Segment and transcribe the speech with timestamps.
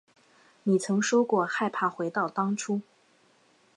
[0.63, 2.81] 你曾说过害怕回到当初